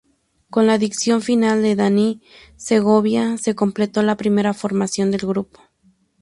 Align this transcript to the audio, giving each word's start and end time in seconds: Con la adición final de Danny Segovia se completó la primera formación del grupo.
Con 0.49 0.65
la 0.65 0.73
adición 0.73 1.21
final 1.21 1.61
de 1.61 1.75
Danny 1.75 2.23
Segovia 2.55 3.37
se 3.37 3.53
completó 3.53 4.01
la 4.01 4.17
primera 4.17 4.55
formación 4.55 5.11
del 5.11 5.21
grupo. 5.27 5.59